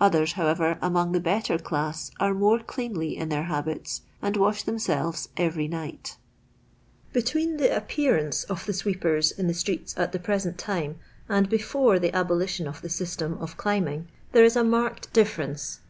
[0.00, 5.28] Others, however, among the better class are more cleanly in their habits, and wash tbeuiselves
[5.36, 6.16] every night.
[7.12, 10.96] Between t/ie Oj^jjcaranct of the swajar^ in the streets at the present time
[11.28, 15.80] and before the aboli tion of the system of climbing there is a marked ditfi'rence.